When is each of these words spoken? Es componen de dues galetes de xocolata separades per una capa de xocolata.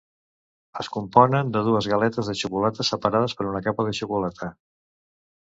Es 0.83 0.87
componen 0.95 1.51
de 1.55 1.61
dues 1.67 1.89
galetes 1.91 2.31
de 2.31 2.35
xocolata 2.41 2.87
separades 2.89 3.37
per 3.43 3.47
una 3.53 3.63
capa 3.69 3.87
de 3.91 3.95
xocolata. 4.01 4.53